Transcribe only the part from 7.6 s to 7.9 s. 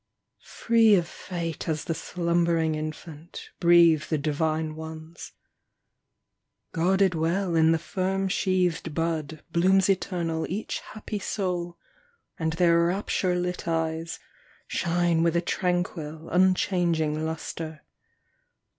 the